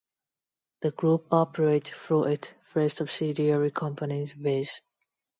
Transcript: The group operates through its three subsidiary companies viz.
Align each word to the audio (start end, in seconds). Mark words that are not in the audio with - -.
The 0.81 0.89
group 0.89 1.27
operates 1.31 1.91
through 1.91 2.23
its 2.23 2.55
three 2.71 2.89
subsidiary 2.89 3.69
companies 3.69 4.33
viz. 4.33 4.81